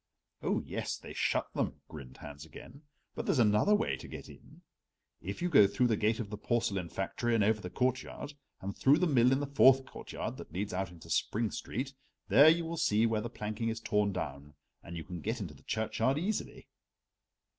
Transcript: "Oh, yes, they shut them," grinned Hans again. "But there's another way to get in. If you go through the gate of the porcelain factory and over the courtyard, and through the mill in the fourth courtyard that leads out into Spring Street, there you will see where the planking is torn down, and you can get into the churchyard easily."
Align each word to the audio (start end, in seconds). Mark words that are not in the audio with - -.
"Oh, 0.41 0.61
yes, 0.65 0.97
they 0.97 1.13
shut 1.13 1.53
them," 1.53 1.81
grinned 1.87 2.17
Hans 2.17 2.43
again. 2.43 2.81
"But 3.13 3.27
there's 3.27 3.37
another 3.37 3.75
way 3.75 3.95
to 3.97 4.07
get 4.07 4.29
in. 4.29 4.63
If 5.21 5.43
you 5.43 5.47
go 5.49 5.67
through 5.67 5.85
the 5.89 5.95
gate 5.95 6.19
of 6.19 6.31
the 6.31 6.39
porcelain 6.39 6.89
factory 6.89 7.35
and 7.35 7.43
over 7.43 7.61
the 7.61 7.69
courtyard, 7.69 8.33
and 8.61 8.75
through 8.75 8.97
the 8.97 9.05
mill 9.05 9.31
in 9.31 9.41
the 9.41 9.45
fourth 9.45 9.85
courtyard 9.85 10.37
that 10.37 10.51
leads 10.51 10.73
out 10.73 10.89
into 10.89 11.11
Spring 11.11 11.51
Street, 11.51 11.93
there 12.29 12.49
you 12.49 12.65
will 12.65 12.77
see 12.77 13.05
where 13.05 13.21
the 13.21 13.29
planking 13.29 13.69
is 13.69 13.79
torn 13.79 14.11
down, 14.11 14.55
and 14.81 14.97
you 14.97 15.03
can 15.03 15.21
get 15.21 15.39
into 15.39 15.53
the 15.53 15.61
churchyard 15.61 16.17
easily." 16.17 16.67